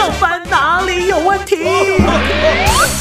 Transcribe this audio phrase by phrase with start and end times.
[0.00, 1.58] 上班哪里有问题？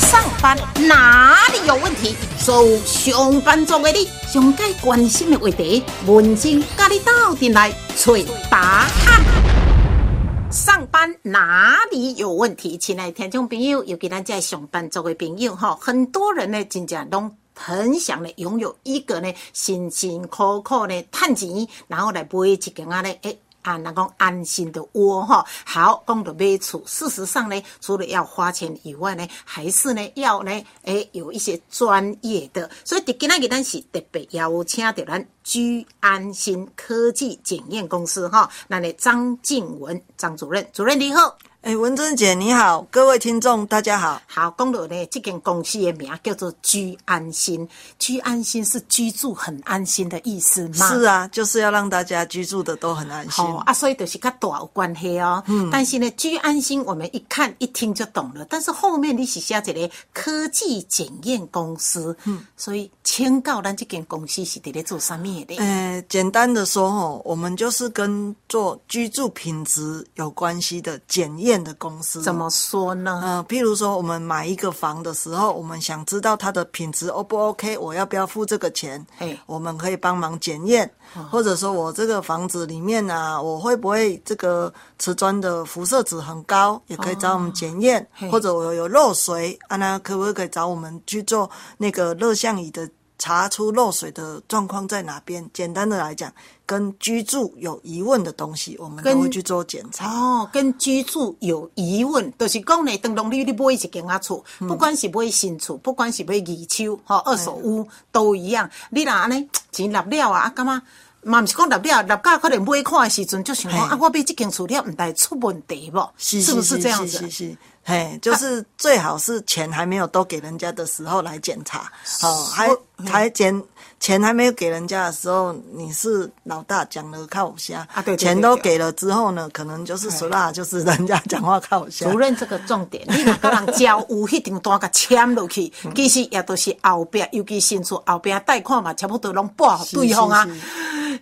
[0.01, 2.13] 上班哪里有问题？
[2.37, 8.13] 所有上班族的你，上该关心的话题，文静甲你斗阵来找
[8.51, 10.51] 答案。
[10.51, 12.77] 上班哪里有问题？
[12.77, 23.39] 亲爱的听众朋友，尤其咱在上班族的朋友哈，很多人呢，真正拢很想呢拥有一个呢辛辛苦苦呢赚钱，然后来买一间啊呢诶。
[23.69, 30.51] 啊，那讲安心的窝哈，好，讲到买厝，事实上呢，除了要花钱以外呢，还是呢要呢，
[30.85, 41.37] 诶，有一些专业的，所以今天给咱是特别邀请到咱居安心科技检验公司哈，那呢张静文张主任，主任你好。
[41.61, 44.21] 哎，文珍姐你好，各位听众大家好。
[44.27, 47.67] 好，讲到呢，这间公司的名叫做居安心，
[47.99, 50.87] 居安心是居住很安心的意思吗？
[50.87, 53.43] 是啊，就是要让大家居住的都很安心。
[53.43, 55.43] 哦啊，所以就是跟大有关系哦。
[55.47, 55.69] 嗯。
[55.69, 58.47] 但是呢，居安心我们一看一听就懂了。
[58.49, 65.57] 但是后面你是写一个科技检验公司，嗯，所以请告咱这间公司是伫咧做啥物的？
[65.57, 71.48] 呃，简单的说哦，我们就是跟做居住品质有关系的检验。
[71.57, 73.21] 的公司怎么说呢？
[73.23, 79.03] 嗯，譬如说，我们买一个房的时候，我们想知道它的品质 O 不 OK，我要不要付这个钱？
[79.19, 80.91] 哎，我们可以帮忙检验，
[81.31, 92.89] 或者说我这个房子里面啊，我会不会这个瓷砖的辐射值很高，也可以找我们检验，或者我有漏水啊，那可不可以找我们去做那个热像仪的？
[93.19, 95.47] 查出漏水的状况在哪边？
[95.53, 96.33] 简单的来讲，
[96.65, 100.09] 跟居住有疑问的东西，我们都会去做检查。
[100.09, 108.67] 哦，跟居住有疑问，就是讲呢，等同你你买一间啊厝，不管是买新厝，不管是买二手哈二手屋，都一样。
[108.89, 110.81] 你若安尼钱纳了啊，啊，干嘛？
[111.21, 115.99] 嘛毋是讲纳了，纳价可能买看的时阵就想讲啊，我买这间厝了，唔带出问题不？
[116.17, 117.57] 是不是这样子？
[117.89, 122.69] 嘿，就是最好是钱还没有都给人家的时候来检查，哦，还
[123.07, 123.63] 还检
[123.99, 132.07] 钱还没有给人家的时候，你是老大讲的靠下啊，对，钱都给了之后呢，可能就是说啦，就是人家讲话靠下。
[132.07, 140.47] 主任这个重点，你哪个人交有迄张单甲签落去， 其实也都是后边，尤其新厝后边贷款嘛，差不多拢拨对方啊。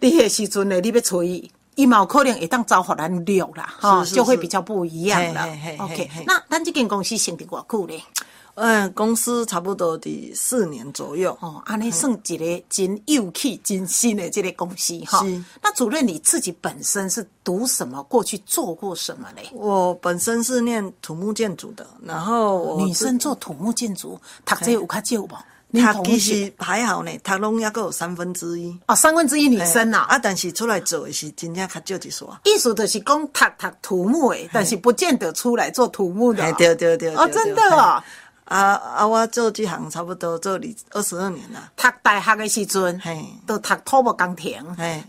[0.02, 1.52] 你迄时阵呢，你要催伊。
[1.78, 5.48] 一毛可能会当招呼咱六啦，哈，就会比较不一样了。
[5.78, 8.02] OK，那咱这间公司成立多久咧？
[8.56, 11.38] 嗯，公司差不多得四年左右。
[11.40, 15.24] 哦，安尼算一个真有气、真新的这个公司哈。
[15.62, 18.02] 那主任你自己本身是读什么？
[18.10, 19.48] 过去做过什么嘞？
[19.54, 25.36] 我本身是念土木建筑的，然后女生做土木建筑，读这有较少不？
[25.74, 32.40] 他其实还好呢，他拢也够有三分之一哦，三分之一女生呐啊，但是出来做的是真正较少一说。
[32.46, 36.52] 意思就是讲读读土木诶，但是不见得出来做土木的。
[36.54, 38.02] 对对对哦，真的哦。
[38.46, 40.62] 啊啊，我做这行差不多做二
[40.92, 41.70] 二十二年啦。
[41.76, 43.02] 读大学的时阵，
[43.46, 44.54] 都读土木工程，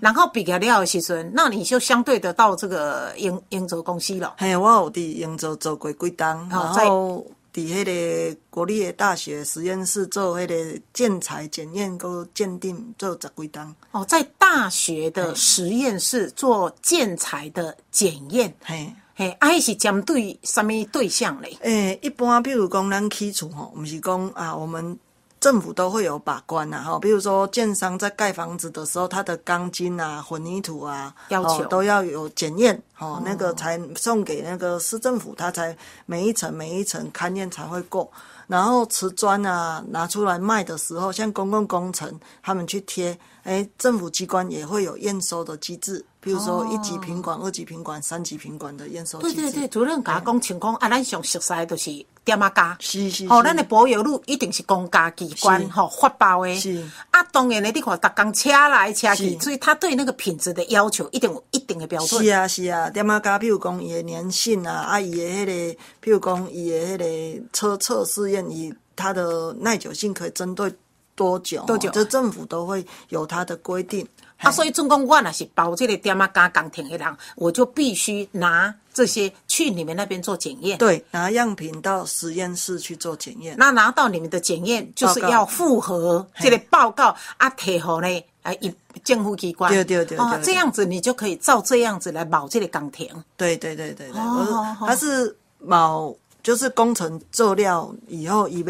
[0.01, 4.35] 然后毕业了的时阵，那你就相对的到这个英英州公司了。
[4.39, 7.25] 嘿，我有伫英州做过几档，然后。
[7.59, 7.85] 伫迄
[8.33, 13.75] 个国立的大学实验室做迄个建材检验搁鉴定做十几档。
[13.91, 18.55] 哦，在大学的实验室做建材的检验。
[18.65, 21.57] 嘿，嘿，啊，是针对什么对象嘞？
[21.63, 24.99] 诶，一般比如讲咱起厝吼，毋是讲啊，我们。
[25.49, 38.11] 政府都会有把关呐，哈，比如说建商在盖房子的时候，它的钢筋啊、混凝土啊，要求都要有检验，哦，那个才送给那个市政府，它才每一层每一层勘验才会过。
[38.47, 46.05] 然后瓷砖啊拿出来卖的时候，像公共工程，他们去贴，哎，政府机关也会有验收的机制。
[46.21, 53.27] 比如说一级品管、二级品管、三级品管的验收对对对，主任甲讲情况啊，咱上熟悉就是点啊家，是是。
[53.29, 56.55] 哦，咱的保有路一定是公家机关吼发包的。
[56.57, 56.85] 是。
[57.13, 62.23] 啊，当然呢，你看，逐工车来车去，所以他对那个品质的要求一定有一定的标准。
[62.23, 66.99] 是啊是啊，点啊家，比如讲伊的粘性啊，啊伊的迄个，比如讲伊的迄
[67.39, 70.75] 个车测试验，伊它的耐久性可以针对
[71.15, 71.63] 多久？
[71.65, 71.89] 多久？
[71.91, 74.07] 这政府都会有它的规定。
[74.39, 80.79] 啊，所以总共我若是包这个点啊加工程的人，我就必须拿这些去你们那边做检验。
[80.79, 83.57] 对，拿样品到实验室去做检验。
[83.59, 88.73] 那拿到你们的检验，就是要复核这个报告啊，提好呢，啊，一
[89.05, 89.73] 政府机关。
[89.73, 90.17] 对对对。
[90.19, 93.09] 哦，这样子你就可以照这样子来保这个岗亭。
[93.37, 94.21] 对对对对对。
[94.21, 94.77] 哦。
[94.81, 95.37] 它是
[95.69, 98.63] 保，就是工程做料以后以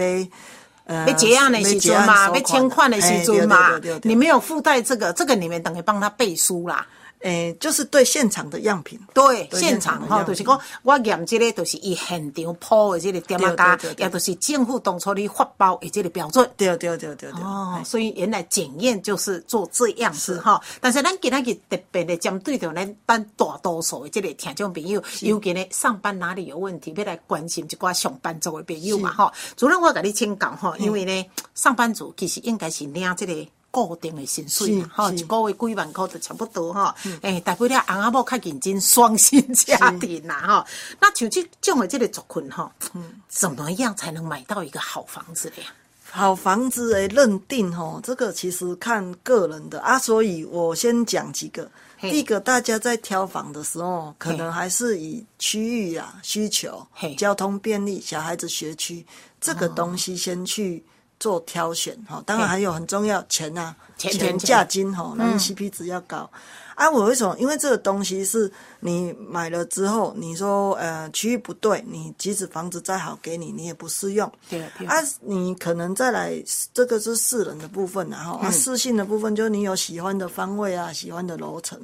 [0.88, 1.06] 为。
[1.06, 6.86] 要结案的时阵嘛，要签款的时阵嘛，你没有附带这个，这个你们等于帮他背书啦。
[7.20, 16.48] 诶，就是对现场的样品，对现场哈，就是讲我验这个，就是以现场铺的这个点啊家，也都是政府当初的发包的这个标准。
[16.56, 17.40] 对对对对对。
[17.40, 20.60] 哦，所以原来检验就是做这样子哈。
[20.80, 29.32] 但是咱今日特别的针对着咱班大多数的这个听众朋友，尤其呢上班哪里有问题，要来关心一寡上班族的朋友嘛哈。
[29.56, 33.48] 主任，我跟你请教哈，因为呢上班族其实应该是领这个。
[33.70, 36.94] 固定的薪水，哈，一个月几万块就差不多哈。
[37.20, 40.66] 哎，大不了阿阿某较认真，双薪家庭啦哈。
[41.00, 45.68] 那像这种的这个族群哈，嗯，怎么样才能买到一个好房子的呀？
[46.10, 49.98] 好房子的认定哈，这个其实看个人的啊。
[49.98, 51.70] 所以我先讲几个。
[52.00, 55.60] 第一个，大家在挑房的时候，可能还是以区
[55.90, 56.86] 域啊需求、
[57.18, 59.04] 交通便利、小孩子学区
[59.40, 60.82] 这个东西先去。
[61.18, 66.30] 做挑选哈，当然还有很重要钱呐，钱价金哈，那 CP 值要高。
[66.74, 67.36] 啊，我为什么？
[67.40, 68.48] 因为这个东西是
[68.78, 74.30] 你买了之后，你说呃区域不对，你即使房子再好给你，你也不适用。
[74.48, 74.62] 对。
[74.86, 76.40] 啊，你可能再来，
[76.72, 81.76] 这个是四人的部分然后啊，私信的部分就是你有喜欢的方位啊，喜欢的楼层。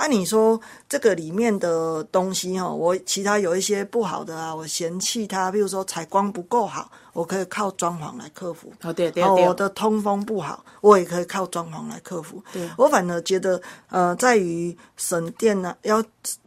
[0.00, 0.58] 按你说
[0.88, 8.72] 这个里面的东西哈，我其他有一些不好的啊，我嫌弃它，比如说采光不够好，我可以靠装潢来克服。
[8.80, 9.46] 哦，对对对。
[9.46, 12.42] 我的通风不好，我也可以靠装潢来克服。
[12.50, 12.66] 对。
[12.78, 13.60] 我反而觉得，
[13.90, 16.02] 呃，在于省电啊，要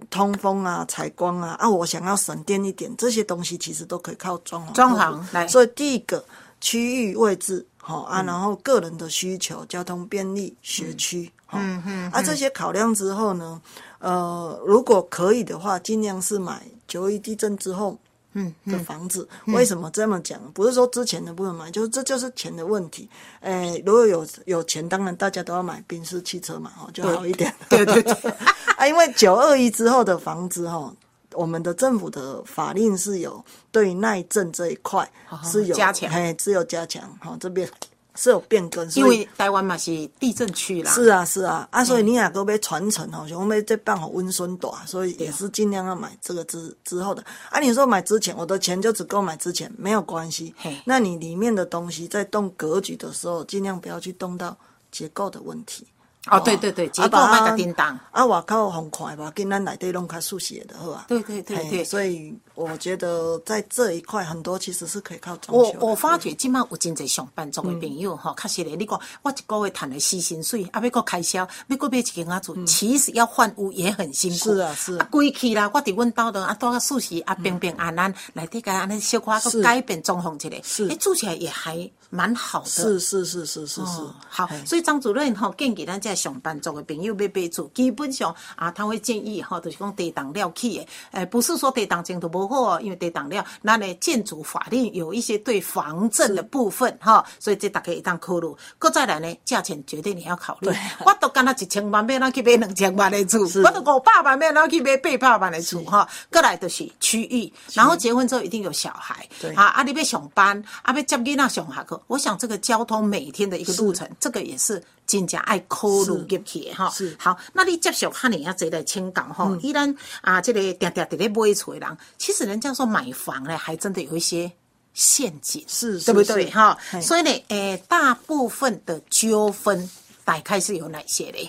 [0.10, 4.74] 通风啊，采光啊，啊，我想要省电一点，这些东西其实都可以靠装潢。
[4.74, 5.48] 装潢来。
[5.48, 6.26] 所以第一个
[6.60, 11.32] 区域位置好啊，然后个人的需求，交通便利，学区。
[11.56, 13.62] 嗯嗯，啊，这些考量之后呢，
[14.00, 17.98] 呃，如果可以的话，尽量是买九一地震之后，
[18.34, 19.28] 嗯的房子。
[19.48, 20.40] 为什么这么讲？
[20.54, 23.10] 不是说之前的不能买，就是这就是钱的问题。
[23.42, 27.54] 诶，如果有有钱，当然大家都要买宾士汽车嘛，哦，就好一点。
[27.70, 28.14] 对对对，
[28.78, 30.94] 啊，因为九二一之后的房子，哈，
[31.34, 35.10] 我们的政府的法令是有对耐震这一块
[35.44, 37.70] 是有加强，哎，是有加强，哈，这边。
[38.16, 40.92] 是有变更，因为台湾嘛是地震区啦。
[40.92, 47.24] 是啊，是啊，啊，所以你也个要传承吼，像我们这办好温顺大，所以也是尽量要买这个之之后的。
[47.50, 50.54] 啊，你说买之前，我的钱就只够买之前，没有关系。
[50.86, 54.56] 那你里面的东西在动格局的时候，尽量不要去动到
[54.92, 55.88] 结构的问题。
[56.32, 58.00] 哦，对对对，结构那个叮当。
[58.12, 61.06] 啊，外口很快吧，跟咱内底弄较熟悉的，好吧？
[61.10, 62.34] 对对对对，所以。
[62.56, 65.74] 我觉得在这一块很多其实是可以靠装修。
[65.80, 74.54] 我我发觉今麦有真侪上班族的朋友哈，确实咧，你讲我一个月赚了四薪水，啊，要个开销，要个买一间啊厝，其实要换屋也很辛苦。
[74.54, 74.96] 是啊是。
[74.98, 82.68] 啊，归去啦，我伫阮兜的啊，住个舒适啊，平平安安，来底个安尼小可个改变装潢一下，是，哎，住起来也还蛮好的。
[82.68, 84.02] 是是是是是是。
[84.30, 93.24] 好，所以张主任哈建议咱这上班族的朋友要买厝，基本上啊，他会建议哈，就是讲地档了起的，诶，不是说地档程度不好，因为地档。
[93.30, 98.54] 料，那呢建筑法令有一些对防震的部分哈，所以这大概一当考虑。
[98.78, 100.70] 搁再来呢，价钱绝对你要考虑。
[101.06, 106.06] 我都干那一千万，买那去买两千万的厝；我都五百万，买那去买八百万的厝哈。
[106.30, 109.26] 过来就是区域，然后结婚之后一定有小孩。
[109.40, 112.02] 对啊，啊你要上班，啊要接囡仔上下课。
[112.08, 114.84] 我想这个交通每天的一个路程，这个也是
[115.18, 116.90] 真正爱考虑入去哈。
[116.90, 119.58] 是好，那你接受哈你要坐来请讲哈。
[119.62, 123.10] 依然啊，这个定定伫咧买厝的人，其实人家说买。
[123.14, 124.52] 房呢，还真的有一些
[124.92, 126.50] 陷阱，是，对不对？
[126.50, 129.88] 哈，所以呢，诶，大部分的纠纷
[130.26, 131.48] 大概是有哪些嘞？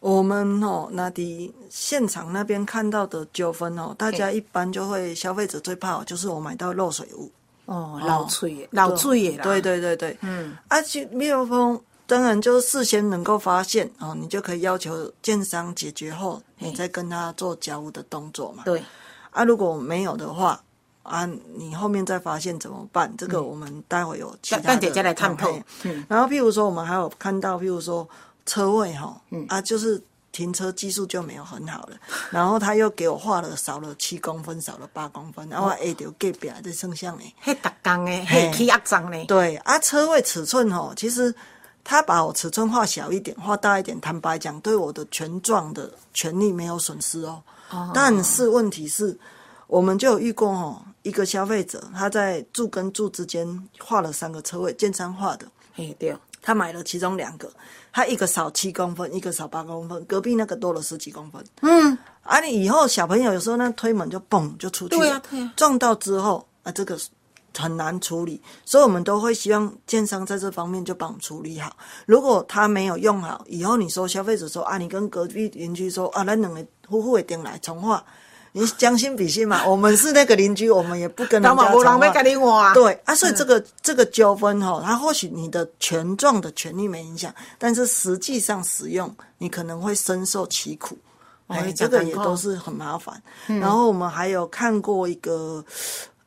[0.00, 7.32] 我们哦，那的现场那边看到的纠纷哦，大家一般就会消费者最怕就是我买到漏水物
[7.64, 18.62] 哦，漏水，漏水啦，对对对对，嗯，而且蜜蜂当然就事先能够发现哦，你就可以要求建商解决后，你再跟他做交屋的动作嘛。
[18.64, 18.82] 对，
[19.30, 20.60] 啊，如果没有的话。
[21.08, 23.14] 啊，你后面再发现怎么办？
[23.16, 25.48] 这个我们待会有其他的来探讨。
[25.84, 28.08] 嗯，然后譬如说，我们还有看到，譬如说
[28.44, 31.96] 车位哈，啊，就是停车技术就没有很好了。
[32.32, 39.24] 然后他又给我画了少了七公分，少了八公分，然后 A 条隔壁的剩下诶，嘿，打钢诶，嘿，起压脏嘞。
[39.26, 41.32] 对啊，车位尺寸哈，其实
[41.88, 47.40] 他把我尺寸画小一点，画大一点，坦白讲，对我的权状的权利没有损失哦。
[47.70, 47.92] 哦。
[47.94, 49.16] 但是问题是，
[49.68, 50.82] 我们就有遇过哦。
[51.02, 53.46] 一个消费者，他在柱跟柱之间
[53.78, 55.46] 画了三个车位，建商画的。
[55.72, 56.12] 嘿，对，
[56.42, 57.48] 他买了其中两个，
[57.92, 61.40] 他一个少七公分，一个少八公分，隔壁那个多了十几公分。
[61.60, 66.98] 嗯，啊，你以后小朋友有时候那推门就嘣就出去，对呀，对呀，撞到之后啊，这个
[67.56, 71.74] 很难处理，所以我们都会希望建商在这方面就帮我们处理好。
[72.06, 78.04] 如果他没有用好，以后你说消费者说啊，你跟隔壁邻居说啊，那两个夫妇一定来重化。
[78.52, 82.72] 你将心比心嘛，我们是那个邻居，我们也不跟人家吵话。
[82.72, 90.96] 对啊，所以这个这个纠纷哈，它或许你的权状的权利没影响，但是实际上使用你可能会深受其苦。
[91.48, 93.22] 哎，这个也都是很麻烦。
[93.46, 95.62] 然后我们还有看过一个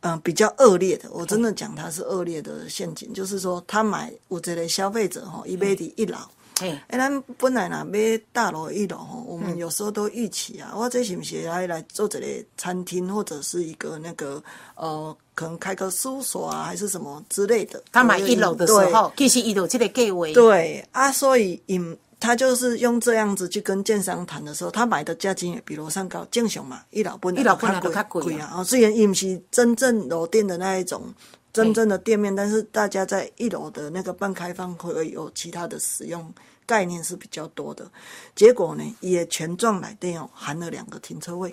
[0.01, 6.19] 嗯比较恶劣的，我真的讲它是恶劣的陷阱，就是说他买我这类消费者哈，一杯的一老。
[6.61, 7.97] 哎，咱本来呐买
[8.33, 14.43] 大楼一楼吼，我们有时候都预期啊，我这是不是来来做这类餐厅，或者是一个那个
[14.75, 17.81] 呃，可能开个事务所啊，还是什么之类的。
[17.93, 20.33] 他买一楼的时候，其实一楼这个价位。
[20.33, 27.43] 对啊，所以因他就是用这样子去跟建商谈的时候，他买的价金也比楼上高，正常嘛，一楼本来
[27.81, 28.63] 就较贵啊。
[28.63, 31.13] 虽然伊不是真正楼店的那一种。
[31.51, 36.31] 真正的店面，但是大家在一楼的那个半开放会有其他的使用
[36.63, 37.89] 概念是比较多的。
[38.35, 41.51] 结果呢，也全幢来电哦，含了两个停车位，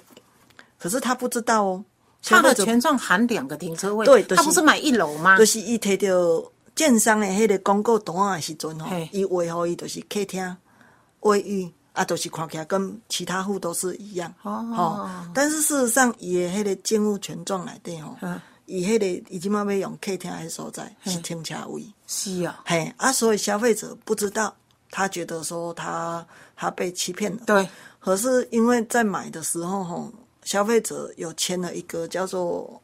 [0.78, 1.84] 可是他不知道哦。
[2.22, 5.38] 他的全幢含两个停车位，对，他不是买一楼吗？
[5.38, 10.56] 就是伊摕到建商的迄个广告单的时阵吼，伊画好伊就是客厅、
[11.20, 15.10] 卫浴啊，就是看起来跟其他户都是一样哦。
[15.34, 18.14] 但是事实上，伊的迄个建物全幢来电吼。
[18.66, 24.52] 伊迄个伊即马要用客厅迄所在是停车位，是啊，嘿啊，所以消费者不知道，
[24.90, 27.68] 他觉得说他他被欺骗了，对。
[28.00, 32.82] 可是因为在买的时候吼，消费者有签了一个叫做，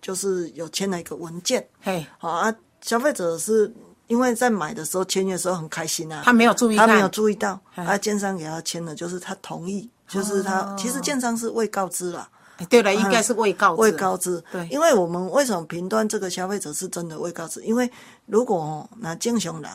[0.00, 2.54] 就是有签了一个文件，嘿，好啊，
[2.88, 3.70] 消费者是
[4.06, 12.26] 因为在买的时候签约的时候很开心啊，他没有注意，他没有注意到，啊，建商给他签的就是他同意，就是他其实建商是未告知了。
[12.70, 13.82] 对了，应该是未告知。
[13.82, 17.62] 未告知，对，因为我们为什么评断这个消费者是真的未告知？
[17.62, 17.88] 因为
[18.24, 19.70] 如果拿正常人，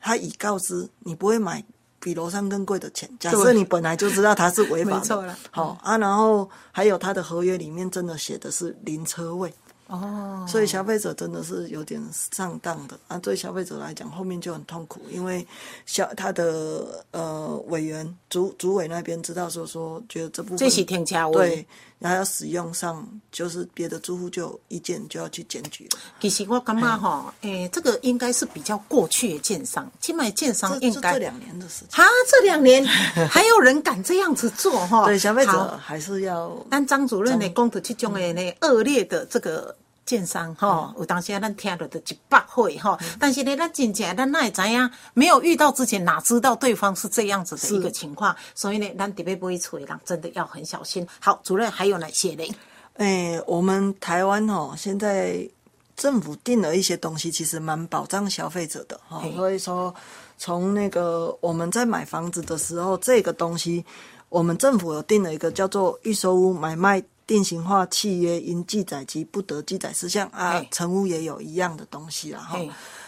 [0.00, 1.62] 他已告知，你不会买
[1.98, 3.10] 比楼上更贵的钱。
[3.18, 9.52] 假设你本来就知道他是违法的， 好啊，然后还有他的合约里面真的写的是零车位。
[9.86, 13.18] 哦，所以消费者真的是有点上当的啊！
[13.18, 15.46] 对消费者来讲，后面就很痛苦，因为
[15.84, 21.66] 消他的呃委员主主委那边知道说说，觉得这部分这是停车位，对，
[21.98, 25.98] 然后要使用上，就是别的住户就有意见，就要去检举了。
[26.20, 31.88] 其实我感觉哈，诶，这个应该是比较过去的建商，起码建商应该这两年的事情。
[31.90, 35.06] 哈，这两年还有人敢这样子做哈？
[35.06, 36.54] 对， 消费者还是要。
[36.68, 39.74] 但张主任呢，讲的这种的呢恶劣的这个。
[40.06, 44.90] 建商哈，有当时咱听了都一百回哈，但是呢，咱真正咱哪会知影？
[45.14, 48.36] 没有遇到之前，哪知道对方是这样子的一个情况？
[48.54, 51.06] 所以呢，咱特别不会吹人，真的要很小心。
[51.20, 52.54] 好，主任还有哪些呢？
[52.94, 55.48] 诶，我们台湾哦，现在
[55.96, 59.22] 政府定了一些东西，其实蛮保障消费者的哈。
[59.34, 59.94] 所以说，
[60.36, 63.84] 从那个我们在买房子的时候，这个东西，
[64.28, 67.02] 我们政府有定了一个叫做预售屋买卖。
[67.26, 72.58] 定型化契约应记载及不得记载事项啊，成屋也有一样的东西啦哈。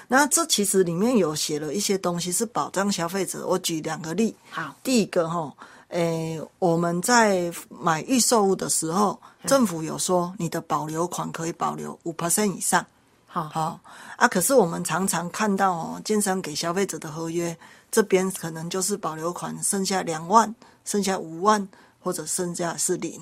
[0.08, 3.46] 那这其实里面有写了一些东西是保障消费者。
[3.46, 4.34] 我举两个例。
[4.50, 5.52] 好，第一个哈，
[5.88, 12.86] 诶，我们在买预售物的时候，政府有说你的保留款可以保留五 percent 以上。
[13.26, 13.80] 好，好
[14.16, 14.28] 啊。
[14.28, 17.56] 可是我们常常看到哦，建商给消费者的合约
[17.90, 20.54] 这边可能就是保留款剩下两万，
[20.84, 21.68] 剩下五万，
[22.00, 23.20] 或者剩下是零。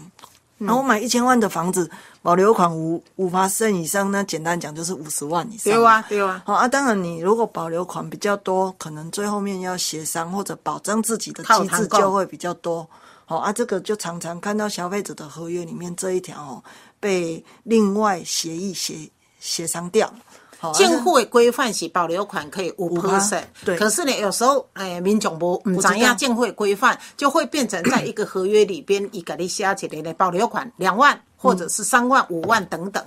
[0.65, 1.91] 那我买一千万的房子，
[2.23, 5.73] 保留款五五八剩以上，那简单讲就是五十万以上。
[5.73, 6.43] 对啊，对啊。
[6.47, 12.89] 好啊，当然你如果保留款比较多，可能最后面要协商或者保障自己的机制就会比较多。
[13.27, 16.63] 好啊，这个就常常看到消费者的合约里面这一条哦，
[17.01, 20.13] 被另外协议协协商掉。
[20.73, 23.77] 建户的规范是保留款可以五 percent，对。
[23.77, 33.05] 可是呢，有时候哎，民众不唔知样建户规范， 就会变成在一个合约里边，伊给你写起来的保留款两万，或者是三万、五万等等。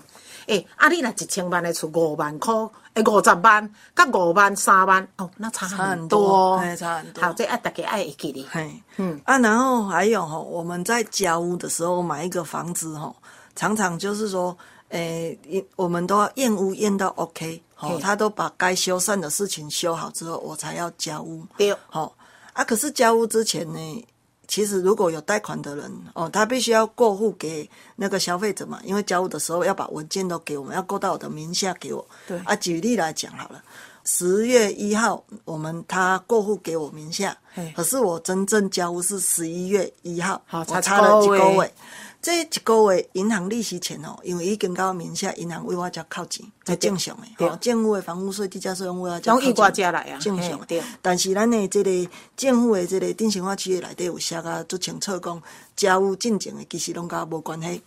[0.47, 2.53] 哎，啊，你那一千万的出五万块，
[2.93, 7.23] 哎，五十万，甲五万、三万，哦，那差很多，差很多。
[7.23, 8.45] 好，这爱大家爱记哩。
[8.49, 13.13] 嘿，嗯啊，然后还有哈，我们在交屋的时候买一个房子哈，
[13.55, 14.57] 常常就是说。
[14.89, 15.37] 诶，
[15.75, 21.45] 我们都要验屋验到 OK，好，他都把该修缮的事情修好之后，我才要交屋。
[21.57, 22.15] 对，好
[22.53, 22.63] 啊。
[22.63, 24.05] 可是交屋之前呢，
[24.47, 32.07] 其实如果有贷款的人哦，他必须要过户给那个消费者嘛，因为交屋的时候要把文件都给我们，要过到我的名下给我。
[32.25, 33.61] 对啊，举例来讲好了，
[34.05, 37.37] 十月一号，我们他过户给我名下，
[37.75, 41.73] 可是我真正交屋是十一月一号，我差了几个月。
[42.19, 47.27] 这一个月银行利息钱哦，因为已经到名下，银行为我遮扣钱，这正常的。
[47.47, 49.39] 吼，政府的房屋税、地价税用为我遮扣
[49.71, 50.59] 钱，正常。
[51.01, 55.41] 但是咱的这个政府的这个定型化企业内底有写啊足清楚讲，
[55.75, 57.81] 家务进前的其实拢甲无关系，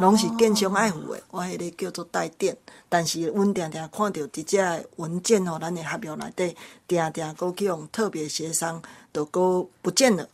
[0.00, 1.22] 拢是建商爱护的。
[1.30, 2.54] 我迄个叫做代垫，
[2.88, 10.28] 但是阮定定看到伫这文件吼，咱的合约内底定定过去用特别协商，都过不见了。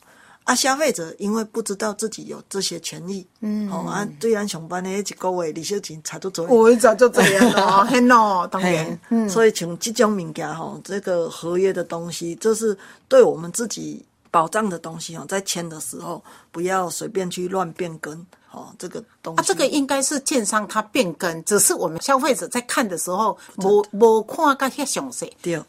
[0.44, 12.76] 啊，消费者因为不知道自己有这些权益，嗯，哦啊，虽然上班的一个月利息钱差不多，我早就这样了， 很咯，当然，嗯，所以像这种物件吼，这个合约的东西，就是
[13.08, 18.18] 对我们自己保障的东西哦，在签的时候不要随便去乱变更，
[18.50, 25.62] 哦，这个东西，啊，这个应该是建商他变更，只是我们消费者在看的时候，无无看个遐详细，对。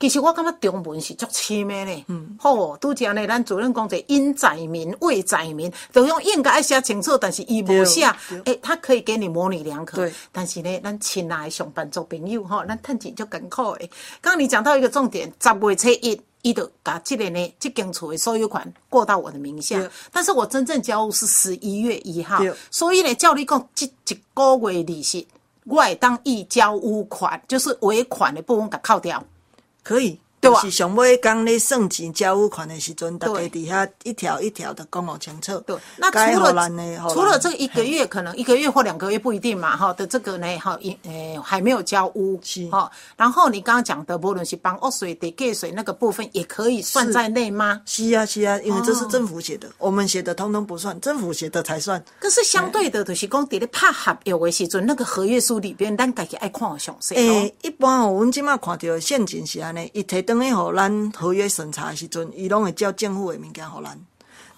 [0.00, 2.04] 其实我感觉中文是足深的呢。
[2.08, 8.04] 嗯，好，拄则呢，咱主任讲者应载民未载民，都用应该写清楚，但是伊无写，
[8.44, 9.98] 诶，他可以给你模棱两可。
[9.98, 13.90] 对，但是呢，咱亲爱的上班族朋友吼，咱趁钱就艰苦诶。
[14.20, 19.80] 刚刚你讲到一个重点，十月初一，伊就把这个呢，这间厝的所有权过到我的名下。
[20.10, 25.28] 但是我真正交屋是十一月一号，所以呢，照你讲，这一个月利息，
[25.64, 29.22] 我当一交屋款，就是尾款的部分给扣掉。
[29.82, 35.56] 可以，就是上尾讲你算钱交付款的时阵，大家底下一条一条的讲好清楚。
[35.60, 36.68] 对，那除了
[37.10, 42.40] 除了这一个月，可能一个月或两个月不一定嘛，哈的这个呢，哈，一诶还没有交屋，
[42.72, 42.90] 哈。
[43.16, 47.80] 然后你刚刚讲的，不论是帮屋水、地盖水那个部分，也可以算在内吗？
[47.86, 52.04] 是啊，是啊，因为这是政府写的，我们写的通通不算，政府写的才算。
[52.18, 57.14] 可是相对的，就是讲伫咧拍合约的时阵，那个合约书里边，咱家己爱看详细。
[57.14, 63.98] 诶，一般哦，阮即马看到现金是安尼，伊提等于互咱合约审查的时阵，伊拢会照政府的物件互咱。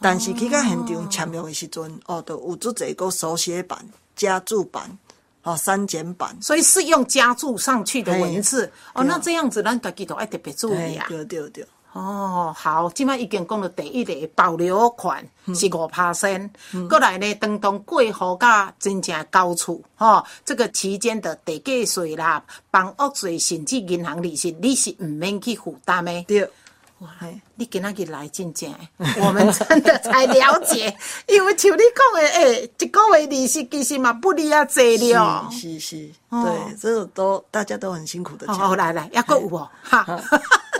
[0.00, 3.78] 但是去到现场签约的时阵，哦，都有足侪个手写版、
[4.14, 4.96] 加注版、
[5.42, 8.70] 哦删减版，所以是用加注上去的文字。
[8.92, 11.06] 哦，那这样子咱家己都爱特别注意啊。
[11.08, 11.66] 对对对。
[11.94, 15.24] 哦，好，即摆已经讲到第一个保留款
[15.54, 16.50] 是五趴升，
[16.90, 26.22] 过来呢，当当过户甲真正交厝，吼，这个期间的地价税啦、房屋税甚至银行利息，你是毋免去负担的。
[26.24, 26.50] 对。
[26.98, 27.10] 哇，
[27.56, 28.72] 你今仔日来真正，
[29.20, 30.96] 我们真的才了解，
[31.28, 35.48] 因为像你讲的，诶，一个月利息其实嘛不离啊济了。
[35.50, 38.46] 是是，对，这个都大家都很辛苦的。
[38.52, 40.06] 哦，来来，要够有哦，哈。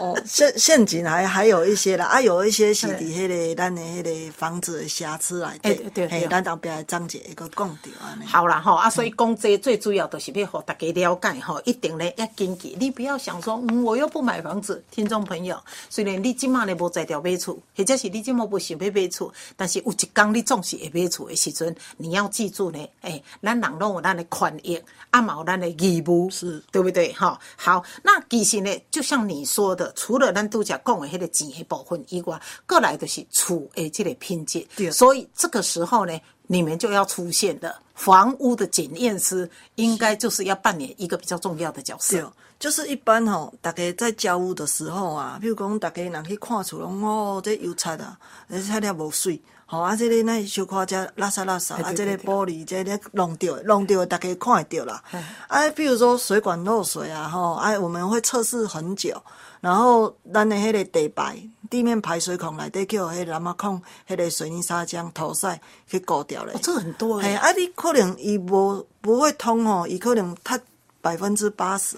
[0.01, 8.27] 哦，陷陷阱还还有一些啦， 啊，有一些是伫迄个咱的迄个房子的瑕疵来对对对，咱后壁张姐一个讲着安尼。
[8.27, 15.57] 好啦吼，啊，所以讲这最主要就是要互大家了解吼，一定咧要经济，你不要想说，嗯，我又不买房子，听众朋友，
[15.89, 24.81] 虽然你即满咧无在条买厝，或者是你今嘛不想要买厝，但是有一天你总是会买厝的时阵，你要记住呢，诶，咱人拢有咱的权益，
[25.11, 27.13] 啊嘛有咱的义务，是对不对？
[27.13, 29.84] 哈，好，那其实呢，就像你说的。
[29.95, 34.67] 除了咱拄则讲的迄个钱迄部分以外，过来就是厝的这个品质。
[34.93, 42.33] 所以这个时候呢，你们就要出现的房屋的检验师，应该就是要扮演一个比较重要的角色。
[42.59, 48.19] 就是一般吼，大家在交屋的时候啊，比如讲大家人去看厝，拢哦，这油漆啊，
[48.49, 49.41] 而且了无水。
[49.67, 49.97] 吼啊！
[49.97, 51.93] 这个那小看遮垃圾垃圾啊！
[51.93, 55.03] 这个玻璃这个弄掉弄掉，大家看会到啦。
[55.49, 59.21] 啊，比如说水管漏水啊，吼啊，我们会测试很久，
[59.61, 61.37] 然后咱的迄个地排
[61.71, 66.55] 地面排水孔内底叫迄蓝马孔，迄个水泥砂浆涂塞去固掉咧。
[66.63, 67.35] 这很多诶。
[67.35, 70.61] 啊，你可能伊无不会通吼，伊可能塌
[71.01, 71.97] 百分之八十，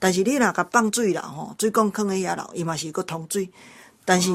[0.00, 3.48] 但是你若甲放水啦吼，水管坑喺遐咯，伊嘛是个通水。
[4.04, 4.30] 但是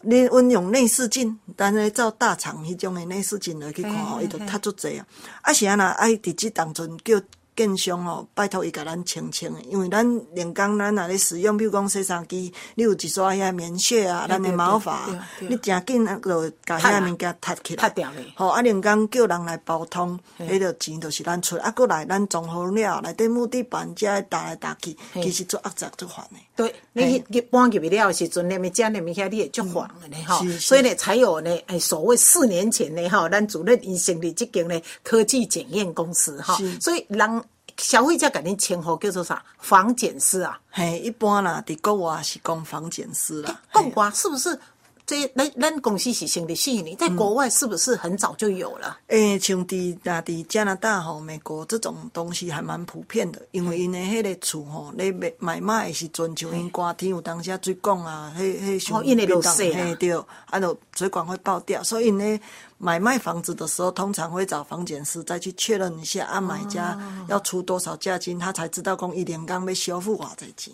[0.00, 5.06] 你阮用内视镜，但是照大厂迄种诶内视镜来去看吼，伊就太足济啊！
[5.42, 7.20] 啊是安那爱伫即当中叫。
[7.54, 10.02] 建商吼，拜托伊甲咱清清诶，因为咱
[10.34, 15.06] 连工咱若咧使用，比如讲洗衫机，你有一撮遐棉絮啊，咱诶毛发，
[15.38, 17.92] 你诚紧啊就甲遐物件脱起来，
[18.34, 26.38] 吼啊连工叫人来包通，迄个钱就是咱出，啊过来咱装好了，内底木地板遮搭来搭去，其实做恶杂做烦诶。
[26.54, 37.42] 对，你去搬入去了时阵，连物件连物遐你会足烦诶呢吼，所以呢才有呢，哎所谓四年前呢吼，咱主任因成立即间呢科技检验公司哈，所以人。
[37.78, 39.42] 消费者甲恁称呼叫做啥？
[39.58, 40.60] 防检师啊？
[40.70, 43.60] 嘿，一般啦，伫国外是讲防检师啦。
[43.72, 44.56] 国外是不是
[45.04, 48.98] 这咱咱公司是成立四年，在国外是不是很早就有了？
[49.08, 60.12] 诶，像伫那伫加拿大吼、美国这种东西还蛮普遍的，因为因的迄个厝吼，咧买买卖的时阵，像因寒天有当时水管啊，迄迄像因为漏水啊，对，
[60.46, 62.40] 啊，就水管会爆掉，所以呢，
[62.78, 70.72] 买卖房子的时候，通常会找房检师再去确认一下，啊，买家要出多少价金，他才知道讲一年刚要修复偌侪钱。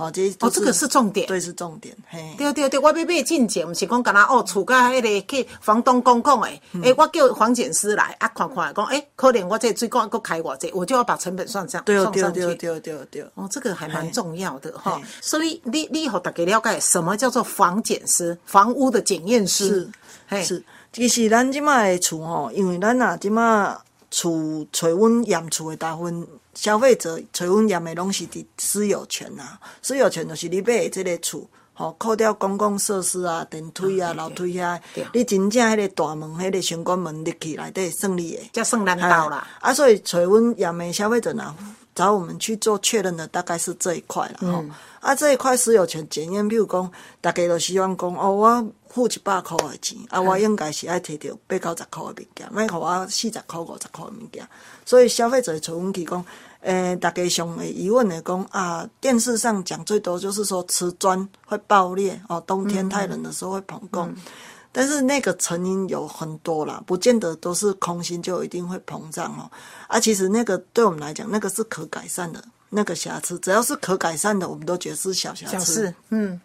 [0.00, 1.94] 哦，这哦，这个是重点，对，是重点。
[2.08, 12.22] 嘿，对对对，我要买进前，毋是讲干那哦，厝甲迄个去房东讲讲诶，诶，我叫房检师来啊，看看讲，诶，可能我这水管搁开偌济，我就要把成本算上，对对。
[12.32, 13.22] 对对对对。
[13.34, 14.98] 哦，这个还蛮重要的哈。
[15.20, 19.90] 所以你你互大家了解什么叫做房检师，房屋的检验师。
[20.30, 23.76] 是是，其实咱即卖诶厝吼，因为咱啊即卖
[24.10, 26.26] 厝找阮验厝的大部分。
[26.60, 34.78] 消费者找阮验的拢是伫私有权啊，私有权就是你买的即个厝，吼，扣掉公共设施啊、电梯啊、楼梯啊，
[35.14, 39.48] 你真正迄个大门、迄个玄关门入去内底算你的，才算难到啦。
[39.58, 41.54] 啊，所以找阮验的消费者呐，
[41.94, 44.62] 找我们去做确认的，大概是这一块了吼。
[45.00, 46.92] 啊，这一块私有权检验，比如讲，
[47.22, 54.46] 大家都希望讲，哦，我付一百块的钱，啊，我应该是爱摕到八九十块的物件，莫互我四十块、五十块的物件。
[54.84, 56.22] 所以消费者找阮去讲。
[56.60, 64.14] 诶，大家上会疑问的讲啊，电视上讲最多就是说瓷砖会爆裂哦，冬天太冷的时候会膨胀，
[64.70, 69.50] 但是那个成因有很多啦，不见得都是空心就一定会膨胀哦。
[69.88, 75.92] 啊，其实那个对我们来讲，那个是可改善的那个瑕疵，只要是可改善的，我们都觉得是小瑕疵。
[76.10, 76.38] 嗯，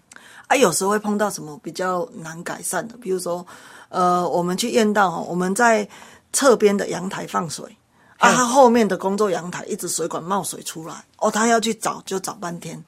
[0.48, 3.46] 啊，有时候会碰到什么比较难改善的，比如说，
[3.90, 5.86] 呃，我们去验到我们在
[6.32, 7.66] 侧边的阳台放水。
[8.18, 12.82] 啊，他后面的工作阳台一直水管冒水出来，哦，他要去找就找半天，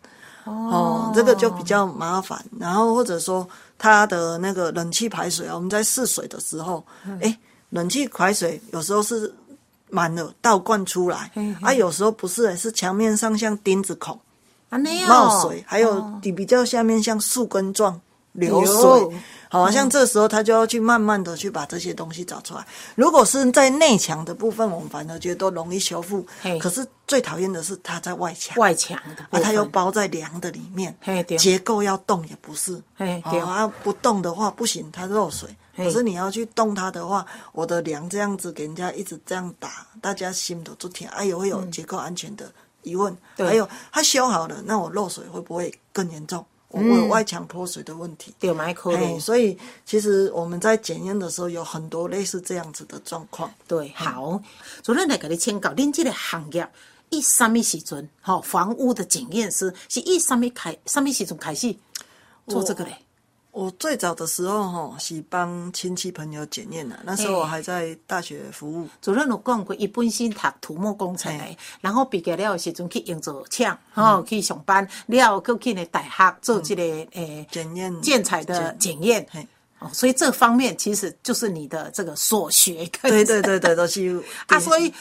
[0.45, 2.43] 哦，这个就比较麻烦。
[2.57, 6.83] 然后或者说他的那个冷气排水啊，我们在试水的时候，
[7.21, 7.37] 哎，
[7.71, 9.33] 冷气排水有时候是
[9.89, 14.17] 满了倒灌出来，啊，有时候不是，是墙面上像钉子孔，
[14.69, 15.07] 啊，没有。
[15.07, 17.99] 冒水，还有底比较下面像树根状
[18.37, 19.17] 流水。
[19.49, 22.67] 好像这时候他就要去慢慢的去把这些东西找出来。
[22.95, 26.25] 如果是在内墙的部分，我们反而觉得都容易修复。
[26.59, 30.93] 可是最讨厌的是它在外墙，外墙的，啊，它又包在梁的里面，
[31.37, 32.81] 结构要动也不是。
[33.23, 35.49] 啊，不动的话不行，它漏水。
[35.77, 41.09] 可是你要去动它的话，我的梁这样子给人家一直这样打，大家心都足甜。
[41.11, 42.51] 哎，也会有结构安全的
[42.83, 43.15] 疑问。
[43.37, 46.45] 还有它修好了，那我漏水会不会更严重？
[46.77, 49.19] 我有外墙泼水的问题，对，蛮可能。
[49.19, 53.51] 所以其实我们在检验的时候有很多类似这样子的状况。
[53.67, 54.41] 对，好，
[54.83, 56.67] 主任来给你请教，您这个行业
[57.09, 58.07] 一什么时阵？
[58.21, 60.77] 哈，房屋的检验师是一什么开？
[60.85, 61.75] 什么时阵开始
[62.47, 62.97] 做这个嘞？
[63.57, 68.87] 我最早的时候哈是帮亲戚朋友检验的，那时候我还在大学服务。
[69.01, 71.43] 主任有讲过，伊本身读土木工程的，
[71.81, 77.99] 然后毕业了时阵去用作厂，吼去上班，了后去呢大学做这个诶检验。
[77.99, 79.27] 建材的检验。
[79.79, 82.89] 哦，所以这方面其实就是你的这个所学。
[83.01, 84.91] 对对对 对，都是啊，所以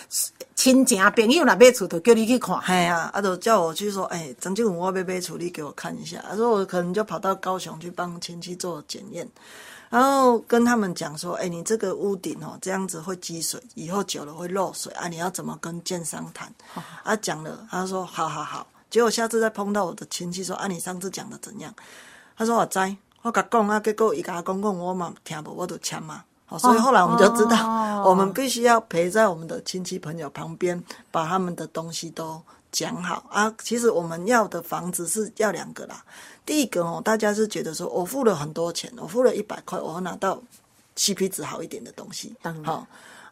[0.55, 2.55] 亲戚朋友那买厝都叫你去看。
[2.59, 6.23] 哎呀，啊，都叫我去说，哎，张静文，我要买厝，你给我看一下。
[6.29, 9.27] 他说我可能就跑到高雄去帮亲戚做检验，
[9.89, 16.53] 然后跟他们讲说，哎，你这个屋顶哦，这样子会积水，以后久了会漏水啊，你要怎么跟建商谈？
[17.03, 18.67] 啊，讲了，他说好好好。
[18.91, 21.75] 结果下次再碰到我的亲戚说，啊，你上次讲的怎样？
[22.37, 22.95] 他说我在。
[23.27, 26.23] 我甲讲啊，结果伊甲讲讲，我嘛听无，我就签嘛。
[26.45, 27.59] 好，所以后来我们就知道，
[28.07, 33.53] 我们必须要陪在我们的亲戚朋友旁边，把他们的东西都讲好啊。
[33.61, 36.05] 其实我们要的房子是要两个啦。
[36.45, 40.41] 第一个哦，大家是觉得说我付了很多钱，我付了一百块，我要拿到
[40.97, 42.33] CP 值好一点的东西。
[42.65, 42.87] 好。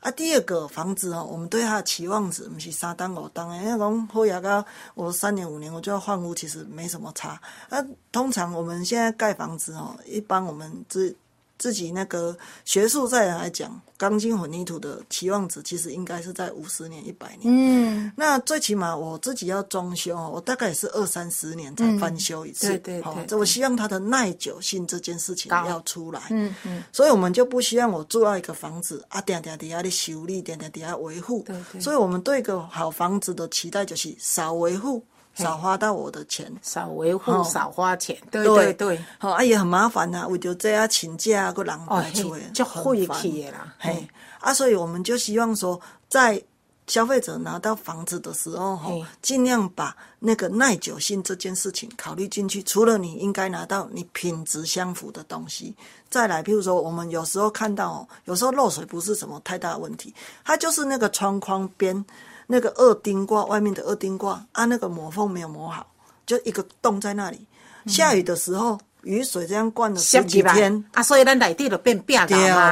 [0.05, 4.63] 啊，第二个房子哦，我们对它的期望值不是三单五单诶，那种后牙膏，
[4.95, 7.41] 我三年五年我就要换屋，其实没什么差。
[7.71, 11.13] 啊，通常我们现在盖房子哦，一般我们这。
[11.59, 17.43] 自己那个学术在来讲，钢筋混凝土的期望值其实应该是在五十年、一百年。
[17.45, 22.67] 嗯，那最起码我自己要装修，我大概也是二三十年才翻修一次。
[22.67, 26.23] 对对对，这我希望它的耐久性这件事情要出来。
[26.31, 31.43] 嗯嗯，所以我们就不希望我住到一个房子啊，点点底下的修理，点点底下维护。
[31.47, 35.05] 对对，所以我们对一个好房子的期待就是少维护。
[35.35, 44.09] 少花到我的钱，少维护，少花钱，对对对，好啊也很麻烦呐，为着这样请假个人排出来，就晦气啦，嘿。
[44.41, 46.43] 啊，所以我们就希望说，在
[46.87, 48.91] 消费者拿到房子的时候，哈，
[49.23, 52.63] 尽量把那个耐久性这件事情考虑进去。
[52.63, 55.75] 除了你应该拿到你品质相符的东西，
[56.11, 60.13] 再来，譬如说，我们有时候看到，有时候漏水不是什么太大的问题，
[60.45, 62.05] 它就是那个窗框边
[62.47, 65.87] 那个二丁挂外面的二丁挂啊，那个抹缝没有抹好，
[66.27, 67.47] 就一个洞在那里。
[67.87, 68.79] 下雨的时候。
[69.05, 72.63] 雨水这样灌了十几天啊，所以咱内地就变变了嘛。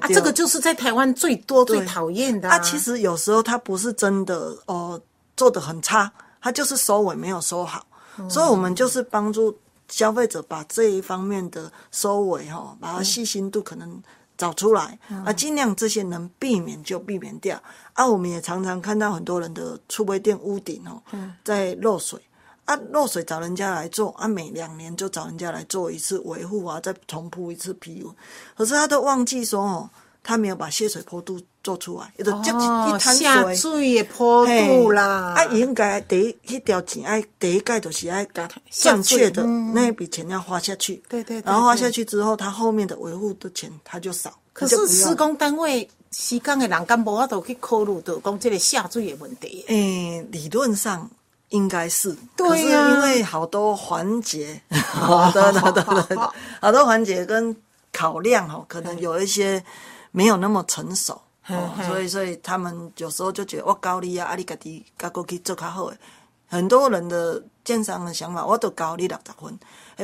[0.00, 2.48] 啊，这个就是在台湾最多最讨厌的。
[2.48, 4.98] 啊，其实有时候它不是真的哦，
[5.36, 7.84] 做的很差，它就是收尾没有收好。
[8.26, 9.54] 所以我们就是帮助
[9.88, 14.02] 消费者把这一方面的收尾哈，把它细心度可能
[14.36, 17.62] 找出来啊，尽量这些能避免就避免掉。
[17.92, 21.02] 啊，我们也常常看到很多人的储备店屋顶哦，
[21.44, 22.20] 在漏水。
[22.64, 28.06] 啊，漏水找人家来做啊，每两年就找人家来做一次维护啊，再重铺一次皮。
[28.56, 29.90] 可是他都忘记说哦，
[30.22, 33.56] 他没有把泄水坡度做出来，就一滩水。
[33.56, 35.34] 水的坡度啦。
[35.36, 38.26] 啊，应该第一一条钱，爱，第一盖就是爱
[38.70, 41.02] 正确的那一笔钱要花下去。
[41.08, 41.40] 对对。
[41.42, 44.32] 然后花下去之后，他后面的维护的钱他就少。
[44.52, 49.64] 可是施工单位施工的人，敢无法度去考虑到讲这个下水的问题。
[49.68, 51.10] 诶，理论上。
[51.52, 55.84] 应该是，可是因为好多环节，好的，好的，
[56.62, 57.54] 好 多环节跟
[57.92, 59.62] 考量哦，可能有一些
[60.12, 65.98] 没有那么成熟，所以，所以他们有时候就觉得我教你啊，啊，你家己家过去做较好诶。
[66.46, 69.58] 很多人的建商的想法，我都教你六十分。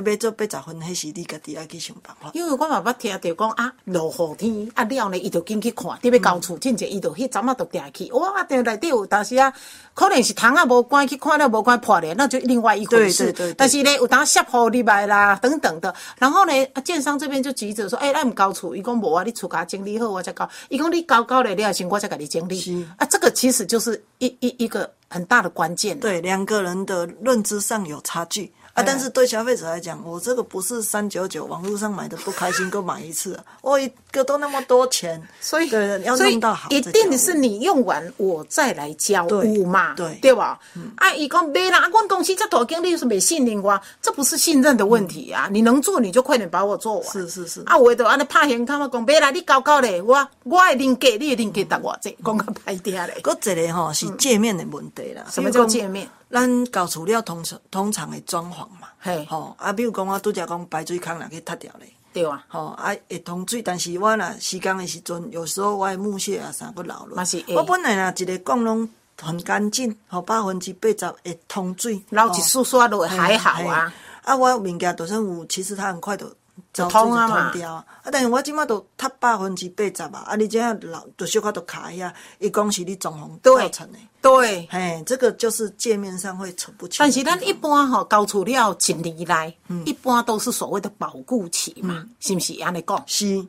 [0.05, 2.31] 要做八十分，迄是你家己爱去想办法。
[2.35, 8.11] 因为我嘛捌听着讲啊，落雨天啊了呢，伊就进去看，特别交厝，真正伊就迄阵啊，就定去。
[8.13, 9.53] 哇，定内底有，但是啊，
[9.95, 13.35] 可能是窗啊无关，去看了无关破裂，那就另外一回事。
[13.57, 15.95] 但是呢，有当下雨入来啦，等等的。
[16.19, 16.53] 然后呢，
[16.85, 20.49] 建商这边就急着说，哎，咱毋交厝，伊讲无啊，你厝家整理好我才交。
[20.69, 22.87] 伊讲你交交了，你要先我再甲你整理。
[22.97, 25.99] 啊，这个其实就是一一一个很大的关键。
[25.99, 28.53] 对，两个人的认知上有差距。
[28.79, 28.85] 啊！
[28.87, 40.59] 但是对消费者来讲，我这个不是三九九网络上买的不开心，购买一次，我一个都那么多钱，所以对要弄到好，一定是你用完我再来交屋嘛，对对吧？
[40.97, 45.49] 啊，伊讲没啦，阮公司这大经理是没信任我，这不是信任的问题啊！
[45.51, 47.63] 你能做你就快点把我做完，是是是。
[47.67, 53.19] 啊，我都安尼拍现看嘛，讲没啦，你搞搞嘞，我我的零给，你的零给打我这，讲个歹听嘞。
[53.23, 56.09] 搁一个吼是界面的问题啦，什么叫界面？
[56.31, 58.89] 咱搞厝了通常通常的装潢嘛，
[59.29, 67.25] 吼啊，比如讲我拄则讲排水孔若去塌掉咧，对啊，吼啊会通水，但是我若施工的时阵，有时候我的木屑啊啥个流落，
[67.57, 68.89] 我本来若一个讲拢
[69.21, 73.93] 很干净，吼百分之八十会通水，流一丝刷落还好啊，
[74.25, 76.33] 啊我物件就算有，其实它很快就。
[76.73, 77.85] 就通啊嘛，啊！
[78.11, 80.35] 但是我即马都塌百分之八十啊，啊！
[80.35, 83.99] 你这样老就小可都卡遐，伊讲是你装潢造成的。
[84.21, 86.97] 对，嘿，这个就是界面上会扯不清。
[86.99, 93.03] 但是咱一般吼，交出了一年来，嗯一般都是所谓的保固期嘛，是不是安尼讲？
[93.07, 93.47] 是，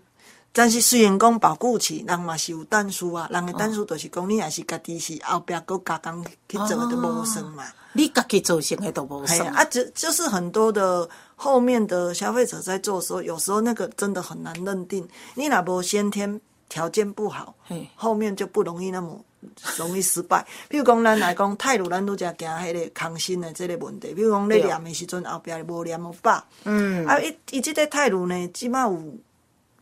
[0.51, 7.63] 但是虽然讲保固期，人嘛是有单数啊，人的单数就是讲你也是家己是后壁搁加工去做的无生嘛。
[7.93, 11.09] 你家己做成的都无算啊，就就是很多的。
[11.41, 15.07] 后面的消费者在做的时候，有时候那个真的很难认定。
[15.35, 17.55] 你哪波先天条件不好，
[17.95, 19.17] 后面就不容易那么
[19.77, 20.45] 容易失败。
[20.67, 24.13] 比如讲，咱来讲泰鲁，咱都只惊迄个空心的即个问题。
[24.13, 26.43] 比如讲，你念的时阵后壁无念无饱。
[26.63, 27.05] 嗯。
[27.05, 29.01] 啊，伊伊即个泰鲁呢，即码有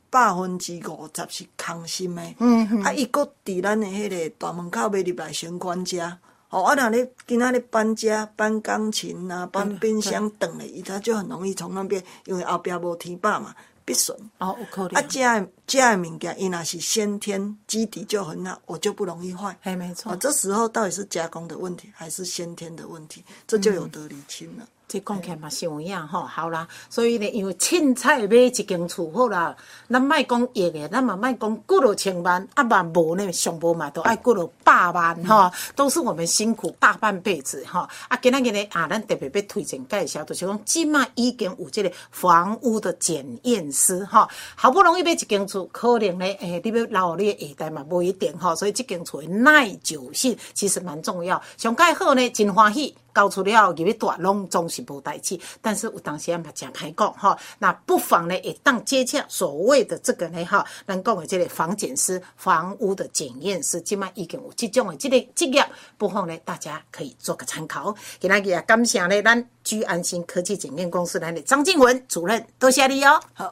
[0.10, 2.22] 百分之五十是空心的。
[2.40, 2.84] 嗯嗯。
[2.84, 6.18] 啊，伊搁伫咱的迄个大门口要入来先管家。
[6.50, 13.54] 哦，啊，那你今仔日搬家、搬钢琴啊、搬冰箱等嘞，伊他就很容易从那边，因为后壁无天霸嘛，
[13.88, 14.14] 必损。
[14.40, 15.02] 哦，有可能。
[15.02, 19.58] 啊，加加物件，伊那是先天基底就很好，我就不容易坏。
[19.64, 20.14] 哎，没错。
[20.18, 23.24] 这时候到底是加工的问题，还是先天的问题？
[23.48, 24.68] 这就有得理清了。
[24.88, 29.54] 这讲起来嘛是有影吼，好啦，所以呢，因为凊彩买一间厝好啦，
[29.90, 37.82] 咱莫讲亿个，咱嘛莫讲几落千万，啊嘛无呢，上无嘛都爱几落百万吼，都是我们辛苦大半辈子吼。
[38.08, 52.96] 啊，今仔日呢啊，咱特别要推荐介绍，就是讲即卖已经有即个房屋的检验师吼，好不容易买一间厝，可能呢，诶，你要留你的下代嘛无一定吼，所以即间厝的耐久性其实蛮重要，上盖好呢，真欢喜。
[53.18, 65.66] 交出了入去大拢总是无代志，但是有当时也嘛讲歹讲哈，那不妨呢也当接洽所谓的这个呢哈，咱讲的这个房检师、房屋的检验师，即卖已经有这种的这个职业，
[65.98, 67.96] 不妨呢大家可以做个参考。
[68.20, 73.20] 今日也感谢呢咱居安心科技检验公司的张静文主任，多谢你哦。
[73.34, 73.46] 好。